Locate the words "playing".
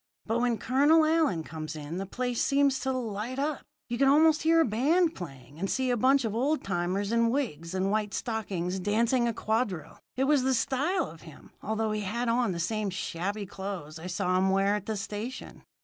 5.13-5.59